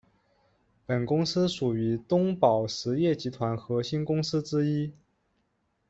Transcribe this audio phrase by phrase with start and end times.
[0.87, 4.91] 本公司属于东宝实业集团核心公司之一。